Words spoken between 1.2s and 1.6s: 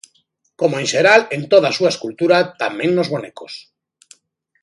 en